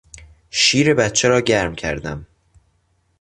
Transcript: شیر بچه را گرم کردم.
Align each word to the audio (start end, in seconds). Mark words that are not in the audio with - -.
شیر 0.49 0.93
بچه 0.93 1.27
را 1.27 1.41
گرم 1.41 1.75
کردم. 1.75 2.25